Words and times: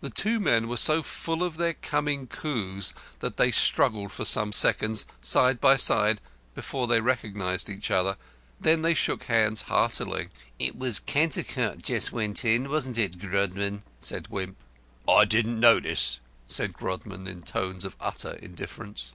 The 0.00 0.10
two 0.10 0.40
men 0.40 0.66
were 0.66 0.76
so 0.76 1.04
full 1.04 1.40
of 1.44 1.56
their 1.56 1.74
coming 1.74 2.26
coups 2.26 2.92
that 3.20 3.36
they 3.36 3.52
struggled 3.52 4.10
for 4.10 4.24
some 4.24 4.50
seconds, 4.52 5.06
side 5.20 5.60
by 5.60 5.76
side, 5.76 6.20
before 6.52 6.88
they 6.88 7.00
recognised 7.00 7.70
each 7.70 7.88
other. 7.88 8.16
Then 8.60 8.82
they 8.82 8.92
shook 8.94 9.22
hands 9.22 9.62
heartily. 9.62 10.30
"That 10.58 10.74
was 10.74 10.98
Cantercot 10.98 11.80
just 11.80 12.10
went 12.10 12.44
in, 12.44 12.70
wasn't 12.70 12.98
it, 12.98 13.20
Grodman?" 13.20 13.84
said 14.00 14.26
Wimp. 14.30 14.56
"I 15.08 15.24
didn't 15.24 15.60
notice," 15.60 16.18
said 16.48 16.72
Grodman, 16.72 17.28
in 17.28 17.42
tones 17.42 17.84
of 17.84 17.94
utter 18.00 18.32
indifference. 18.32 19.12